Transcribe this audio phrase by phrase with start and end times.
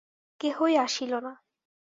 [0.39, 1.33] কেহই আসিল না।